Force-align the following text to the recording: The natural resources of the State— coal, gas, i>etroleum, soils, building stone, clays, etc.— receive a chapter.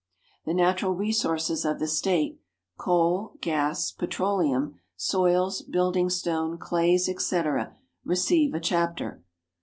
The 0.45 0.55
natural 0.55 0.95
resources 0.95 1.63
of 1.63 1.77
the 1.77 1.85
State— 1.87 2.39
coal, 2.79 3.35
gas, 3.39 3.93
i>etroleum, 3.99 4.73
soils, 4.95 5.61
building 5.61 6.09
stone, 6.09 6.57
clays, 6.57 7.07
etc.— 7.07 7.75
receive 8.03 8.55
a 8.55 8.59
chapter. 8.59 9.21